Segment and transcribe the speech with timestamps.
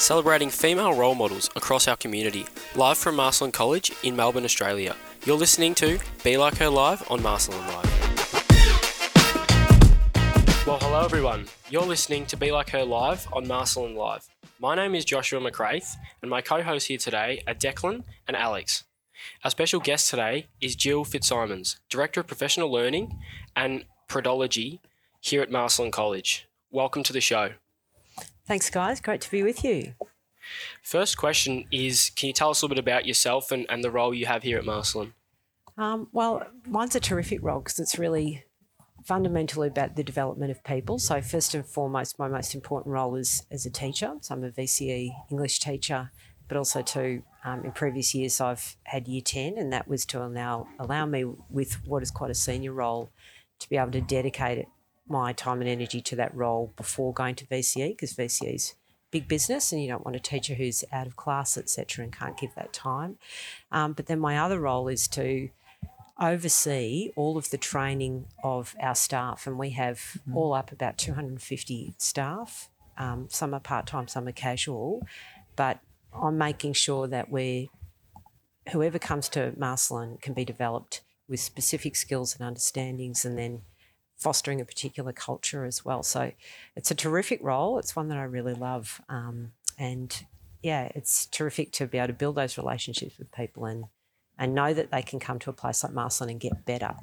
[0.00, 4.96] celebrating female role models across our community, live from Marcellin College in Melbourne, Australia.
[5.26, 7.86] You're listening to Be Like Her Live on Marcellin Live.
[10.66, 11.46] Well, hello everyone.
[11.68, 14.26] You're listening to Be Like Her Live on Marcellin Live.
[14.58, 18.84] My name is Joshua McCraith, and my co hosts here today are Declan and Alex.
[19.44, 23.18] Our special guest today is Jill Fitzsimons, Director of Professional Learning
[23.54, 24.78] and Predology
[25.20, 26.48] here at Marcellin College.
[26.70, 27.50] Welcome to the show.
[28.50, 29.00] Thanks, guys.
[29.00, 29.94] Great to be with you.
[30.82, 33.92] First question is Can you tell us a little bit about yourself and, and the
[33.92, 35.14] role you have here at Marcellin?
[35.78, 38.42] Um, well, mine's a terrific role because it's really
[39.04, 40.98] fundamentally about the development of people.
[40.98, 44.16] So, first and foremost, my most important role is as a teacher.
[44.20, 46.10] So, I'm a VCE English teacher,
[46.48, 50.24] but also to um, in previous years I've had year ten, and that was to
[50.24, 53.12] allow allow me with what is quite a senior role
[53.60, 54.66] to be able to dedicate it
[55.10, 58.74] my time and energy to that role before going to VCE because VCE is
[59.10, 62.38] big business and you don't want a teacher who's out of class, etc., and can't
[62.38, 63.18] give that time.
[63.72, 65.50] Um, but then my other role is to
[66.20, 70.36] oversee all of the training of our staff, and we have mm-hmm.
[70.36, 72.68] all up about 250 staff.
[72.98, 75.06] Um, some are part time, some are casual,
[75.56, 75.80] but
[76.12, 77.70] I'm making sure that we
[78.72, 83.62] whoever comes to Marcellin can be developed with specific skills and understandings, and then
[84.20, 86.02] fostering a particular culture as well.
[86.02, 86.32] So
[86.76, 87.78] it's a terrific role.
[87.78, 89.00] It's one that I really love.
[89.08, 90.24] Um, and
[90.62, 93.86] yeah, it's terrific to be able to build those relationships with people and,
[94.38, 96.94] and know that they can come to a place like Marcellin and get better.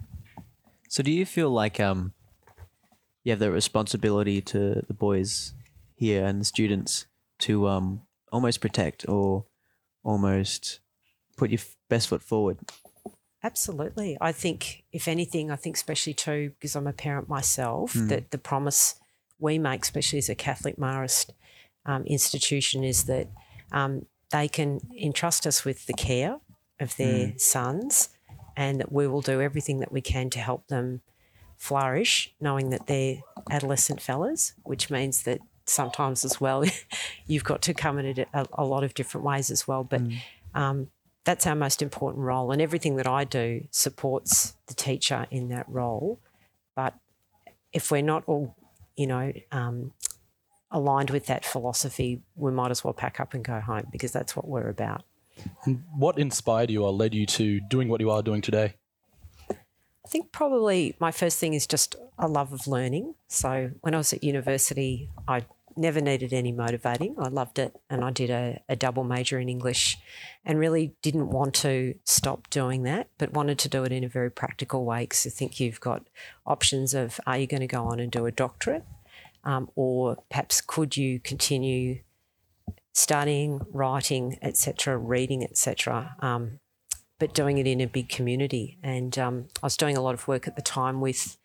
[0.90, 2.14] So do you feel like um,
[3.24, 5.54] you have the responsibility to the boys
[5.96, 7.08] here and the students
[7.40, 9.46] to um, almost protect or
[10.04, 10.80] almost
[11.36, 11.60] put your
[11.90, 12.60] best foot forward?
[13.44, 14.18] Absolutely.
[14.20, 18.10] I think, if anything, I think, especially too, because I'm a parent myself, mm.
[18.10, 18.96] that the promise
[19.40, 21.32] we make, especially as a Catholic Marist
[21.86, 23.28] um, institution, is that
[23.72, 26.40] um, they can entrust us with the care
[26.80, 27.42] of their mm.
[27.42, 28.10] sons
[28.56, 31.02] and that we will do everything that we can to help them
[31.58, 33.18] flourish, knowing that they're
[33.52, 36.64] adolescent fellas, which means that sometimes as well
[37.28, 39.84] you've got to come at it a, a lot of different ways as well.
[39.84, 40.18] But mm.
[40.56, 40.88] um,
[41.28, 42.54] that's our most important role.
[42.54, 46.22] And everything that I do supports the teacher in that role.
[46.74, 46.94] But
[47.74, 48.56] if we're not all,
[48.96, 49.92] you know, um,
[50.72, 54.38] aligned with that philosophy, we might as well pack up and go home because that's
[54.38, 55.04] what we're about.
[55.94, 58.76] what inspired you or led you to doing what you are doing today?
[59.52, 63.16] I think probably my first thing is just a love of learning.
[63.28, 65.44] So when I was at university, I
[65.78, 67.16] never needed any motivating.
[67.20, 69.98] I loved it and I did a, a, double major in English
[70.46, 74.10] and really didn't want to stop doing that, but wanted to do it in a
[74.10, 76.08] very practical way because I think you've got
[76.46, 78.84] options of are you going to go on and do a doctorate
[79.44, 82.00] um, or perhaps could you continue
[82.94, 86.60] studying, writing, etc., reading, etc., um,
[87.20, 88.78] but doing it in a big community.
[88.84, 91.38] And um, I was doing a lot of work at the time with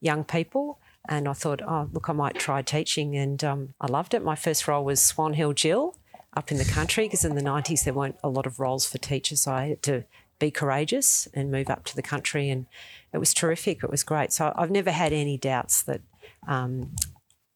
[0.00, 3.16] young people and I thought, oh, look, I might try teaching.
[3.16, 4.24] And um, I loved it.
[4.24, 5.96] My first role was Swan Hill Jill
[6.36, 8.98] up in the country because in the 90s there weren't a lot of roles for
[8.98, 9.42] teachers.
[9.42, 10.04] So I had to
[10.38, 12.50] be courageous and move up to the country.
[12.50, 12.66] And
[13.12, 13.82] it was terrific.
[13.82, 14.32] It was great.
[14.32, 16.02] So I've never had any doubts that
[16.46, 16.94] um,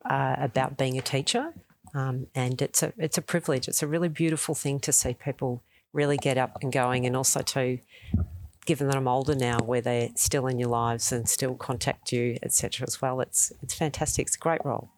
[0.08, 1.52] uh, about being a teacher.
[1.92, 3.68] Um, and it's a, it's a privilege.
[3.68, 5.62] It's a really beautiful thing to see people
[5.92, 7.78] really get up and going and also to
[8.66, 12.36] given that I'm older now, where they're still in your lives and still contact you,
[12.42, 12.86] etc.
[12.86, 14.26] As well, it's it's fantastic.
[14.26, 14.90] It's a great role.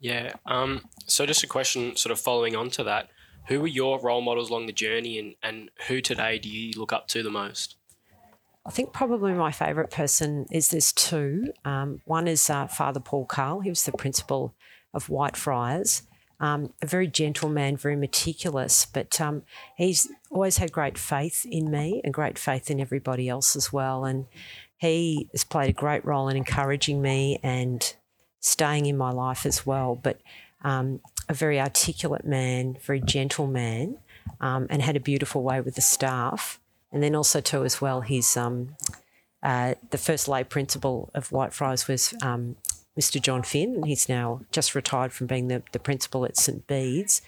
[0.00, 0.32] Yeah.
[0.46, 3.10] Um, so just a question, sort of following on to that,
[3.46, 6.92] who were your role models along the journey, and and who today do you look
[6.92, 7.76] up to the most?
[8.64, 11.52] I think probably my favourite person is there's two.
[11.64, 13.60] Um, one is uh, Father Paul Carl.
[13.60, 14.54] He was the principal
[14.94, 16.02] of Whitefriars,
[16.42, 19.44] um, a very gentle man, very meticulous, but um,
[19.76, 24.04] he's always had great faith in me and great faith in everybody else as well.
[24.04, 24.26] And
[24.76, 27.94] he has played a great role in encouraging me and
[28.40, 29.94] staying in my life as well.
[29.94, 30.20] But
[30.64, 33.98] um, a very articulate man, very gentle man,
[34.40, 36.58] um, and had a beautiful way with the staff.
[36.90, 38.74] And then also too as well, he's um,
[39.44, 42.56] uh, the first lay principal of Whitefriars was um,
[42.98, 43.20] Mr.
[43.20, 46.66] John Finn, and he's now just retired from being the, the principal at St.
[46.66, 47.22] Bede's.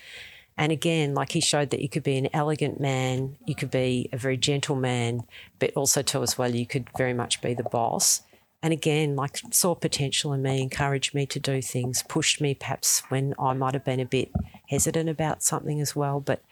[0.56, 4.08] And again, like he showed that you could be an elegant man, you could be
[4.12, 5.24] a very gentle man,
[5.58, 8.22] but also too as well you could very much be the boss.
[8.62, 13.02] And again, like saw potential in me, encouraged me to do things, pushed me perhaps
[13.08, 14.30] when I might have been a bit
[14.68, 16.42] hesitant about something as well, but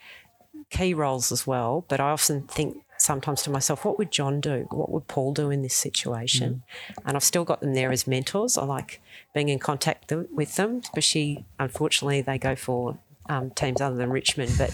[0.69, 1.85] key roles as well.
[1.87, 4.65] But I often think sometimes to myself, what would John do?
[4.71, 6.63] What would Paul do in this situation?
[6.89, 7.03] Mm.
[7.05, 8.57] And I've still got them there as mentors.
[8.57, 9.01] I like
[9.33, 12.97] being in contact with them, but she, unfortunately, they go for
[13.27, 14.53] um, teams other than Richmond.
[14.57, 14.73] But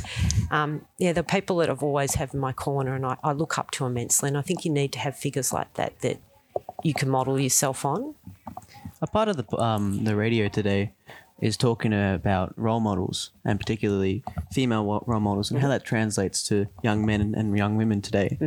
[0.52, 3.58] um, yeah, the people that I've always have in my corner, and I, I look
[3.58, 4.28] up to immensely.
[4.28, 6.20] And I think you need to have figures like that that
[6.84, 8.14] you can model yourself on.
[9.02, 10.94] A part of the um, the radio today
[11.42, 16.68] is talking about role models and particularly female role models and how that translates to
[16.84, 18.38] young men and, young women today.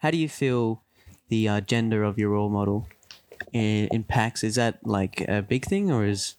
[0.00, 0.82] How do you feel
[1.28, 2.88] the uh, gender of your role model
[3.52, 4.42] impacts?
[4.42, 6.34] Is that like a big thing or is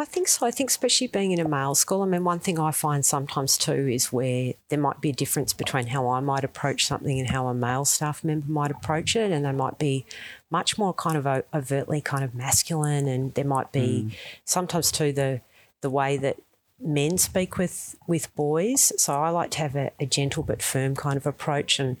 [0.00, 0.46] I think so.
[0.46, 3.58] I think, especially being in a male school, I mean, one thing I find sometimes
[3.58, 7.28] too is where there might be a difference between how I might approach something and
[7.28, 9.30] how a male staff member might approach it.
[9.30, 10.06] And they might be
[10.48, 13.08] much more kind of overtly kind of masculine.
[13.08, 14.08] And there might be hmm.
[14.46, 15.42] sometimes too the,
[15.82, 16.38] the way that
[16.80, 18.92] men speak with, with boys.
[18.96, 21.78] So I like to have a, a gentle but firm kind of approach.
[21.78, 21.98] And,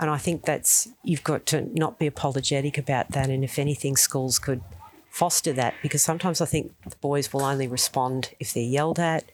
[0.00, 3.28] and I think that's, you've got to not be apologetic about that.
[3.28, 4.62] And if anything, schools could
[5.16, 9.24] foster that because sometimes I think the boys will only respond if they're yelled at.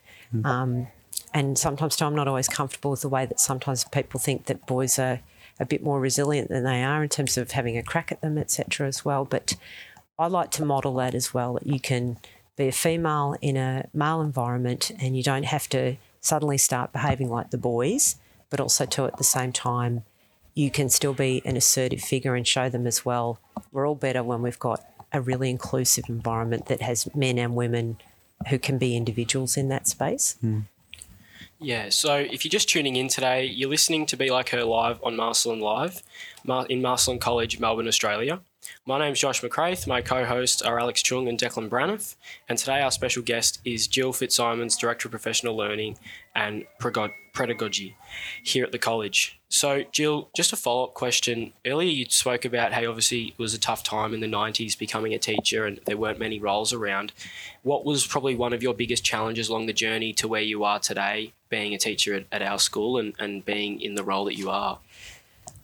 [0.45, 0.87] Um,
[1.35, 4.97] and sometimes I'm not always comfortable with the way that sometimes people think that boys
[5.01, 5.19] are
[5.59, 8.39] a bit more resilient than they are in terms of having a crack at them,
[8.39, 8.87] etc.
[8.87, 9.25] as well.
[9.25, 9.57] But
[10.21, 11.55] I like to model that as well.
[11.55, 12.19] That you can
[12.57, 17.29] be a female in a male environment and you don't have to suddenly start behaving
[17.29, 18.17] like the boys,
[18.51, 20.05] but also too at the same time
[20.55, 23.39] you can still be an assertive figure and show them as well.
[23.71, 27.99] We're all better when we've got a really inclusive environment that has men and women
[28.49, 30.37] who can be individuals in that space.
[30.41, 30.61] Hmm.
[31.59, 34.99] Yeah, so if you're just tuning in today, you're listening to Be Like Her live
[35.05, 36.03] on Marcellin Live
[36.69, 38.41] in Marcellin College, Melbourne, Australia.
[38.85, 39.87] My name's Josh McCraith.
[39.87, 42.17] My co-hosts are Alex Chung and Declan Braniff,
[42.49, 45.97] and today our special guest is Jill Fitzsimons, Director of Professional Learning
[46.35, 47.97] and Prego- Pedagogy
[48.43, 49.39] here at the college.
[49.49, 51.53] So, Jill, just a follow-up question.
[51.67, 55.13] Earlier, you spoke about how obviously it was a tough time in the '90s becoming
[55.13, 57.13] a teacher, and there weren't many roles around.
[57.63, 60.79] What was probably one of your biggest challenges along the journey to where you are
[60.79, 64.39] today, being a teacher at, at our school and, and being in the role that
[64.39, 64.79] you are?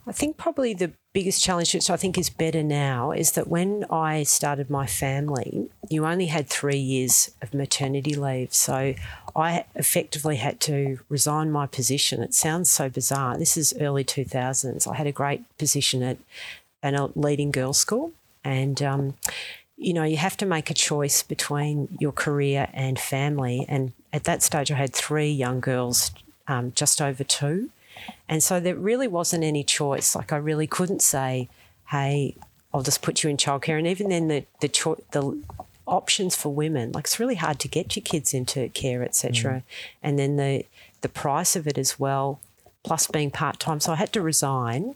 [0.05, 3.85] I think probably the biggest challenge, which I think is better now, is that when
[3.89, 8.53] I started my family, you only had three years of maternity leave.
[8.53, 8.93] So
[9.35, 12.21] I effectively had to resign my position.
[12.21, 13.37] It sounds so bizarre.
[13.37, 14.87] This is early 2000s.
[14.87, 16.17] I had a great position at
[16.83, 18.11] a leading girls' school.
[18.43, 19.15] And, um,
[19.77, 23.65] you know, you have to make a choice between your career and family.
[23.67, 26.11] And at that stage, I had three young girls,
[26.47, 27.71] um, just over two.
[28.27, 30.15] And so there really wasn't any choice.
[30.15, 31.49] Like I really couldn't say,
[31.87, 32.35] "Hey,
[32.73, 35.41] I'll just put you in childcare." And even then, the the cho- the
[35.87, 39.63] options for women, like it's really hard to get your kids into care, etc.
[40.03, 40.65] And then the
[41.01, 42.39] the price of it as well,
[42.83, 43.79] plus being part time.
[43.79, 44.95] So I had to resign.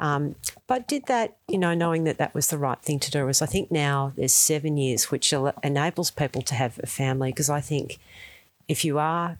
[0.00, 0.34] Um,
[0.66, 3.28] but did that, you know, knowing that that was the right thing to do.
[3.28, 5.32] As I think now there's seven years, which
[5.62, 7.30] enables people to have a family.
[7.30, 8.00] Because I think
[8.66, 9.38] if you are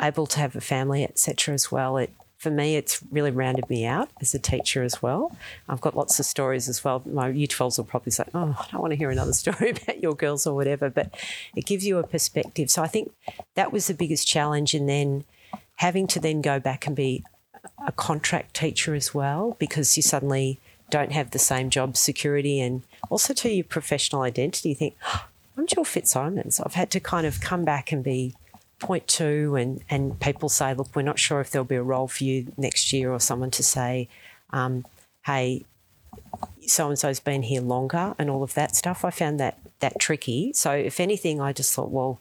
[0.00, 2.12] able to have a family, etc., as well, it
[2.44, 5.34] for me, it's really rounded me out as a teacher as well.
[5.66, 7.02] I've got lots of stories as well.
[7.06, 10.02] My year 12s will probably say, Oh, I don't want to hear another story about
[10.02, 11.14] your girls or whatever, but
[11.56, 12.70] it gives you a perspective.
[12.70, 13.12] So I think
[13.54, 14.74] that was the biggest challenge.
[14.74, 15.24] And then
[15.76, 17.24] having to then go back and be
[17.86, 20.60] a contract teacher as well, because you suddenly
[20.90, 24.68] don't have the same job security and also to your professional identity.
[24.68, 25.24] You think, "Oh,
[25.56, 26.60] I'm Jill Fitzsimons.
[26.60, 28.34] I've had to kind of come back and be
[28.84, 32.06] point two and, and people say, look, we're not sure if there'll be a role
[32.06, 34.08] for you next year or someone to say,
[34.50, 34.84] um,
[35.26, 35.64] hey,
[36.66, 39.04] so and so's been here longer and all of that stuff.
[39.04, 40.52] I found that that tricky.
[40.52, 42.20] So if anything, I just thought, well,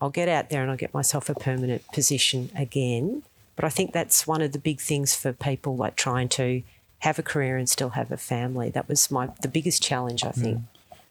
[0.00, 3.22] I'll get out there and I'll get myself a permanent position again.
[3.56, 6.62] But I think that's one of the big things for people like trying to
[7.00, 8.70] have a career and still have a family.
[8.70, 10.60] That was my the biggest challenge, I think.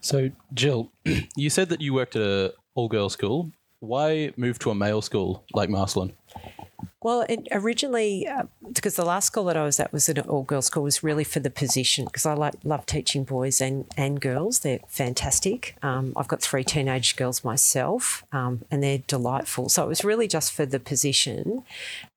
[0.01, 0.91] So, Jill,
[1.35, 3.51] you said that you worked at a all-girls school.
[3.79, 6.11] Why move to a male school like Marcellin?
[7.01, 10.65] Well, originally, uh, because the last school that I was at was an all girls
[10.65, 14.59] school, was really for the position because I like love teaching boys and, and girls.
[14.59, 15.77] They're fantastic.
[15.81, 19.69] Um, I've got three teenage girls myself, um, and they're delightful.
[19.69, 21.63] So it was really just for the position.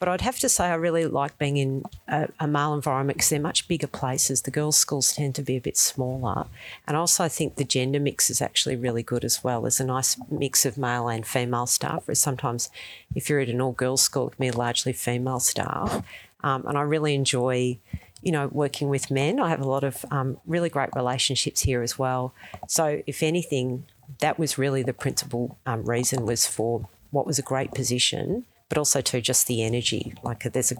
[0.00, 3.30] But I'd have to say I really like being in a, a male environment because
[3.30, 4.42] they're much bigger places.
[4.42, 6.46] The girls' schools tend to be a bit smaller,
[6.88, 9.62] and also, I think the gender mix is actually really good as well.
[9.62, 12.02] There's a nice mix of male and female staff.
[12.06, 12.68] Whereas sometimes,
[13.14, 16.02] if you're at an all girls school, it can be largely female staff,
[16.42, 17.78] um, and I really enjoy.
[18.24, 21.82] You know, working with men, I have a lot of um, really great relationships here
[21.82, 22.32] as well.
[22.68, 23.84] So, if anything,
[24.20, 28.78] that was really the principal um, reason was for what was a great position, but
[28.78, 30.14] also to just the energy.
[30.22, 30.76] Like there's a,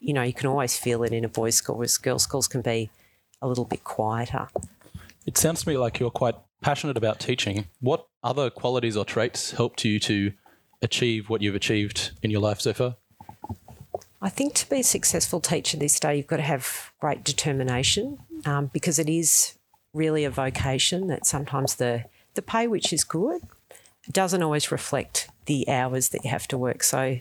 [0.00, 2.60] you know, you can always feel it in a boys' school, whereas girls' schools can
[2.60, 2.90] be
[3.40, 4.48] a little bit quieter.
[5.26, 7.64] It sounds to me like you're quite passionate about teaching.
[7.80, 10.32] What other qualities or traits helped you to
[10.82, 12.96] achieve what you've achieved in your life so far?
[14.24, 18.18] I think to be a successful teacher this day, you've got to have great determination
[18.46, 19.58] um, because it is
[19.92, 23.42] really a vocation that sometimes the, the pay, which is good,
[24.12, 26.84] doesn't always reflect the hours that you have to work.
[26.84, 27.18] So,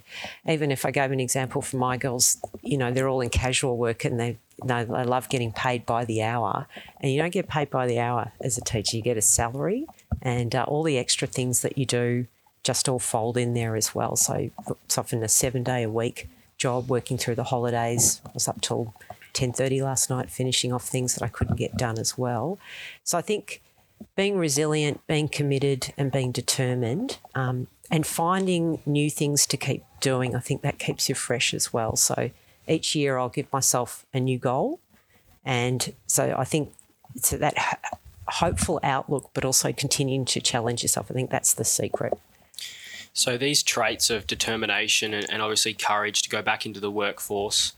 [0.48, 3.78] even if I gave an example for my girls, you know, they're all in casual
[3.78, 6.68] work and they they love getting paid by the hour,
[7.00, 8.98] and you don't get paid by the hour as a teacher.
[8.98, 9.88] You get a salary,
[10.22, 12.28] and uh, all the extra things that you do
[12.64, 14.16] just all fold in there as well.
[14.16, 14.52] So
[14.86, 16.28] it's often a seven day a week
[16.62, 18.22] job, working through the holidays.
[18.26, 18.94] I was up till
[19.34, 22.60] ten thirty last night, finishing off things that I couldn't get done as well.
[23.04, 23.62] So I think
[24.16, 30.36] being resilient, being committed, and being determined, um, and finding new things to keep doing,
[30.36, 31.96] I think that keeps you fresh as well.
[31.96, 32.32] So
[32.68, 34.80] each year I'll give myself a new goal.
[35.44, 36.74] And so I think
[37.16, 37.56] it's that
[38.28, 41.12] hopeful outlook, but also continuing to challenge yourself.
[41.12, 42.14] I think that's the secret.
[43.14, 47.74] So these traits of determination and, and obviously courage to go back into the workforce,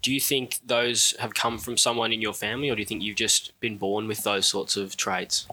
[0.00, 3.02] do you think those have come from someone in your family, or do you think
[3.02, 5.46] you've just been born with those sorts of traits?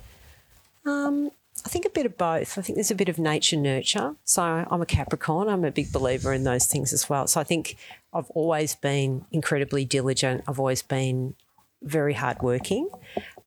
[0.85, 1.31] Um,
[1.65, 2.57] I think a bit of both.
[2.57, 4.15] I think there's a bit of nature nurture.
[4.23, 5.49] So I'm a Capricorn.
[5.49, 7.27] I'm a big believer in those things as well.
[7.27, 7.75] So I think
[8.13, 10.43] I've always been incredibly diligent.
[10.47, 11.35] I've always been
[11.81, 12.89] very hardworking.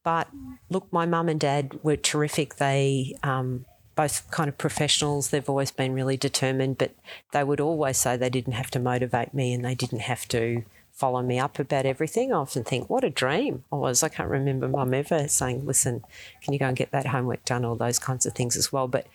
[0.05, 0.29] But
[0.69, 2.57] look, my mum and dad were terrific.
[2.57, 5.31] They um, both kind of professionals.
[5.31, 6.93] They've always been really determined, but
[7.33, 10.65] they would always say they didn't have to motivate me and they didn't have to
[10.93, 12.33] follow me up about everything.
[12.33, 14.03] I often think, what a dream I was.
[14.03, 16.05] I can't remember mum ever saying, listen,
[16.43, 18.89] can you go and get that homework done, all those kinds of things as well.
[18.89, 19.07] But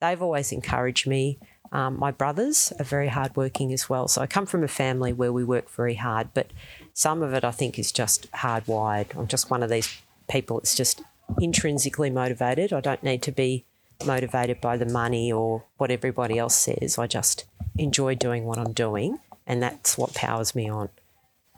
[0.00, 1.38] they've always encouraged me.
[1.72, 4.08] Um, my brothers are very hardworking as well.
[4.08, 6.52] So I come from a family where we work very hard, but
[6.94, 9.16] some of it I think is just hardwired.
[9.16, 11.02] I'm just one of these people that's just
[11.40, 12.72] intrinsically motivated.
[12.72, 13.64] I don't need to be
[14.04, 16.98] motivated by the money or what everybody else says.
[16.98, 17.44] I just
[17.78, 20.88] enjoy doing what I'm doing, and that's what powers me on.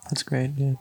[0.05, 0.53] That's great.
[0.57, 0.75] Yeah.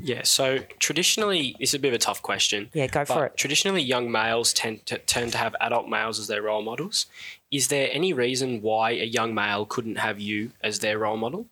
[0.00, 2.70] Yeah, so traditionally, this is a bit of a tough question.
[2.72, 3.36] Yeah, go for it.
[3.36, 7.06] Traditionally, young males tend to, tend to have adult males as their role models.
[7.50, 11.46] Is there any reason why a young male couldn't have you as their role model?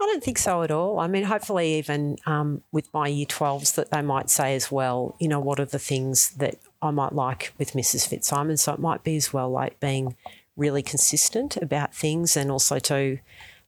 [0.00, 0.98] I don't think so at all.
[0.98, 5.14] I mean, hopefully, even um, with my year 12s, that they might say as well,
[5.20, 8.08] you know, what are the things that I might like with Mrs.
[8.08, 8.58] Fitzsimon?
[8.58, 10.16] So it might be as well like being
[10.56, 13.18] really consistent about things and also to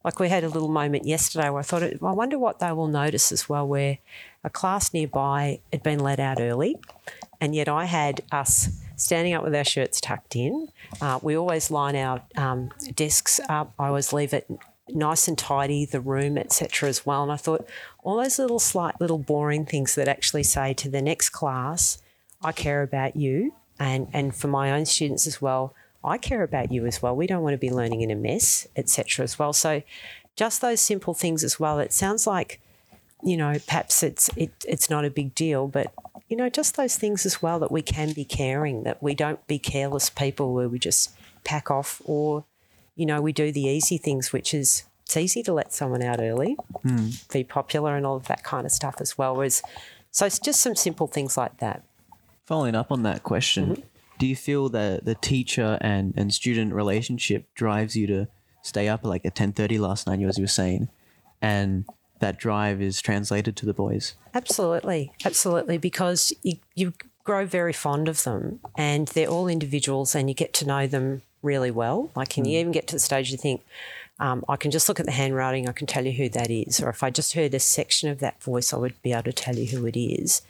[0.03, 2.87] like we had a little moment yesterday where I thought, I wonder what they will
[2.87, 3.99] notice as well, where
[4.43, 6.75] a class nearby had been let out early,
[7.39, 10.67] and yet I had us standing up with our shirts tucked in.
[11.01, 13.73] Uh, we always line our um, desks up.
[13.79, 14.45] I always leave it
[14.93, 16.89] nice and tidy, the room, etc.
[16.89, 17.23] as well.
[17.23, 17.67] And I thought
[18.03, 22.01] all those little slight little boring things that actually say to the next class,
[22.41, 25.73] I care about you, and and for my own students as well.
[26.05, 27.15] I care about you as well.
[27.15, 29.23] We don't want to be learning in a mess, etc.
[29.23, 29.53] as well.
[29.53, 29.83] So
[30.35, 31.79] just those simple things as well.
[31.79, 32.59] It sounds like,
[33.23, 35.93] you know, perhaps it's it, it's not a big deal, but
[36.27, 39.45] you know, just those things as well that we can be caring, that we don't
[39.47, 41.11] be careless people where we just
[41.43, 42.43] pack off or,
[42.95, 46.19] you know, we do the easy things, which is it's easy to let someone out
[46.19, 47.31] early, mm.
[47.31, 49.35] be popular and all of that kind of stuff as well.
[49.35, 49.61] Whereas,
[50.11, 51.83] so it's just some simple things like that.
[52.45, 53.81] Following up on that question, mm-hmm
[54.23, 58.27] do you feel that the teacher and, and student relationship drives you to
[58.61, 60.87] stay up like at 10.30 last night as you were saying
[61.41, 61.85] and
[62.19, 66.93] that drive is translated to the boys absolutely absolutely because you, you
[67.25, 71.21] grow very fond of them and they're all individuals and you get to know them
[71.43, 72.51] really well like can mm.
[72.51, 73.61] you even get to the stage you think
[74.19, 76.79] um, I can just look at the handwriting, I can tell you who that is.
[76.79, 79.33] Or if I just heard a section of that voice, I would be able to
[79.33, 80.43] tell you who it is.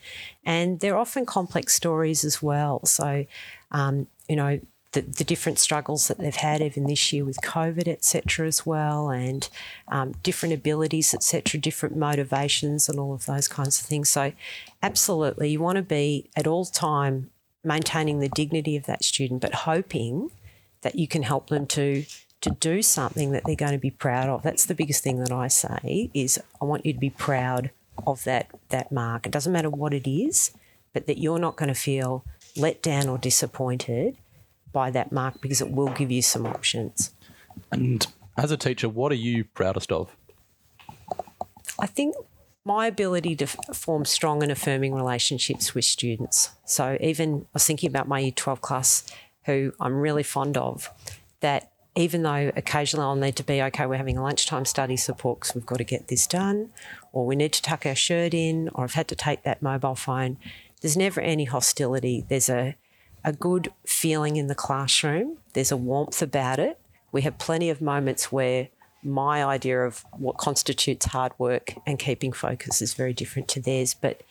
[0.45, 2.85] And they're often complex stories as well.
[2.85, 3.25] So,
[3.71, 4.59] um, you know,
[4.91, 9.09] the, the, different struggles that they've had even this year with COVID, etc., as well,
[9.09, 9.49] and
[9.87, 14.11] um, different abilities, etc., different motivations, and all of those kinds of things.
[14.11, 14.33] So,
[14.83, 17.31] absolutely, you want to be at all time
[17.63, 20.29] maintaining the dignity of that student, but hoping
[20.83, 22.05] that you can help them to
[22.41, 24.43] to do something that they're going to be proud of.
[24.43, 27.71] That's the biggest thing that I say is I want you to be proud
[28.05, 29.25] of that that mark.
[29.25, 30.51] It doesn't matter what it is,
[30.93, 32.25] but that you're not going to feel
[32.55, 34.17] let down or disappointed
[34.71, 37.13] by that mark because it will give you some options.
[37.71, 38.05] And
[38.37, 40.15] as a teacher, what are you proudest of?
[41.79, 42.15] I think
[42.65, 46.51] my ability to form strong and affirming relationships with students.
[46.65, 49.03] So even I was thinking about my year 12 class
[49.45, 50.89] who I'm really fond of
[51.41, 55.41] that even though occasionally I'll need to be okay, we're having a lunchtime study support
[55.41, 56.71] because we've got to get this done,
[57.11, 59.95] or we need to tuck our shirt in, or I've had to take that mobile
[59.95, 60.37] phone.
[60.81, 62.25] There's never any hostility.
[62.27, 62.75] There's a
[63.23, 65.37] a good feeling in the classroom.
[65.53, 66.79] There's a warmth about it.
[67.11, 68.67] We have plenty of moments where
[69.01, 73.93] my idea of what constitutes hard work and keeping focus is very different to theirs,
[73.93, 74.21] but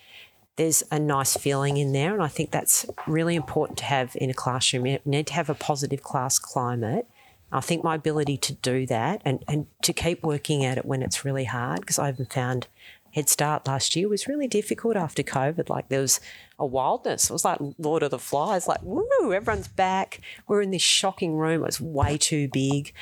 [0.57, 2.13] there's a nice feeling in there.
[2.13, 4.87] And I think that's really important to have in a classroom.
[4.87, 7.07] You need to have a positive class climate.
[7.51, 11.03] I think my ability to do that and, and to keep working at it when
[11.03, 12.67] it's really hard, because I haven't found
[13.15, 15.69] Head Start last year was really difficult after COVID.
[15.69, 16.21] Like there was
[16.59, 17.29] a wildness.
[17.29, 20.21] It was like Lord of the Flies, like, woo, everyone's back.
[20.47, 21.63] We're in this shocking room.
[21.63, 22.95] It was way too big.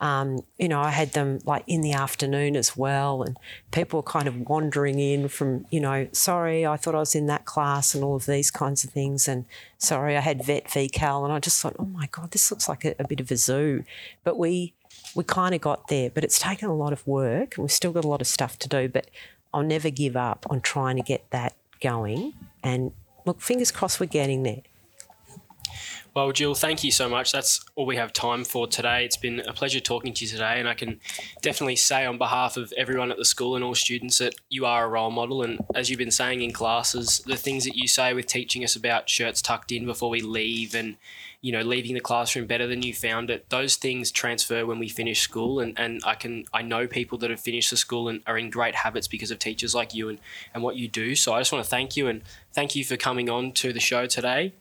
[0.00, 3.38] Um, you know, I had them like in the afternoon as well, and
[3.70, 7.26] people were kind of wandering in from, you know, sorry, I thought I was in
[7.26, 9.28] that class and all of these kinds of things.
[9.28, 9.46] And
[9.78, 11.24] sorry, I had vet VCAL.
[11.24, 13.36] And I just thought, oh my God, this looks like a, a bit of a
[13.36, 13.84] zoo.
[14.24, 14.74] But we,
[15.14, 17.92] we kind of got there, but it's taken a lot of work and we've still
[17.92, 18.88] got a lot of stuff to do.
[18.88, 19.08] But
[19.54, 22.34] I'll never give up on trying to get that going.
[22.62, 22.92] And
[23.24, 24.62] look, fingers crossed we're getting there.
[26.12, 27.32] Well, Jill, thank you so much.
[27.32, 29.04] That's all we have time for today.
[29.04, 31.00] It's been a pleasure talking to you today, and I can
[31.42, 34.84] definitely say on behalf of everyone at the school and all students that you are
[34.84, 35.42] a role model.
[35.42, 38.76] And as you've been saying in classes, the things that you say with teaching us
[38.76, 40.96] about shirts tucked in before we leave and
[41.44, 43.50] you know, leaving the classroom better than you found it.
[43.50, 47.28] Those things transfer when we finish school, and, and I can I know people that
[47.28, 50.18] have finished the school and are in great habits because of teachers like you and,
[50.54, 51.14] and what you do.
[51.14, 52.22] So I just want to thank you and
[52.54, 54.54] thank you for coming on to the show today,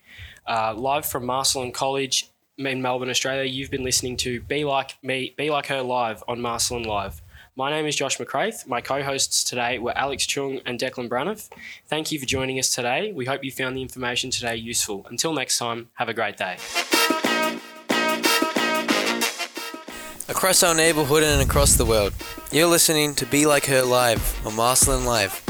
[0.45, 3.49] uh, live from Marcellin College in Melbourne, Australia.
[3.49, 7.21] You've been listening to Be Like Me, Be Like Her live on Marcellin Live.
[7.55, 8.65] My name is Josh McCraith.
[8.67, 11.51] My co hosts today were Alex Chung and Declan Braniff.
[11.87, 13.11] Thank you for joining us today.
[13.13, 15.05] We hope you found the information today useful.
[15.07, 16.57] Until next time, have a great day.
[20.29, 22.13] Across our neighbourhood and across the world,
[22.51, 25.42] you're listening to Be Like Her Live on Marcellin Live.